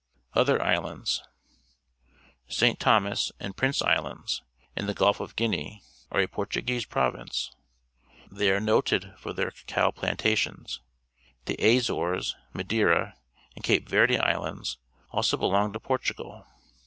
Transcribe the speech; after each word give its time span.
Other 0.33 0.59
Islands.— 0.59 1.21
St. 2.59 2.79
Thomas 2.79 3.31
and 3.39 3.55
Prince 3.55 3.83
Islands, 3.83 4.41
in 4.75 4.87
the 4.87 4.95
Gulf 4.95 5.19
of 5.19 5.35
Guinea, 5.35 5.83
are 6.11 6.19
a 6.19 6.27
Portu 6.27 6.65
guese 6.65 6.87
pro'V'ince. 6.89 7.51
Thej^ 8.31 8.49
are 8.55 8.59
noted 8.59 9.13
for 9.19 9.31
their 9.31 9.51
cacao 9.51 9.91
plantations. 9.91 10.81
The 11.45 11.53
Azores, 11.63 12.35
Madeira, 12.51 13.13
and 13.55 13.63
Cape 13.63 13.87
Verde 13.87 14.17
Islands 14.17 14.79
also 15.11 15.37
belong 15.37 15.71
to 15.73 15.79
Portugal. 15.79 16.47